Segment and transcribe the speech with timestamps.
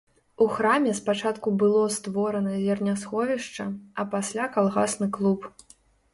[0.43, 3.67] У храме спачатку было створана зернясховішча,
[4.01, 5.39] а пасля калгасны клуб.